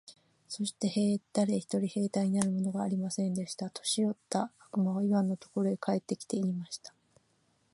[0.47, 3.69] そして誰一人兵隊になるものがありませんでした。
[3.69, 6.91] 年よった悪魔はイワンのところへ帰って来て、言いました。